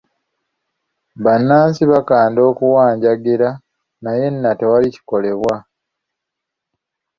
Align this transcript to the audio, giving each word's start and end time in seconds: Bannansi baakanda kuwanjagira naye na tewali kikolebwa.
Bannansi 1.23 1.83
baakanda 1.91 2.41
kuwanjagira 2.57 3.49
naye 4.03 4.25
na 4.41 4.51
tewali 4.59 4.87
kikolebwa. 4.95 5.55